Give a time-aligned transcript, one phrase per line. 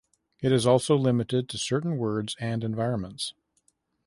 [0.41, 3.35] It is also limited to certain words and environments.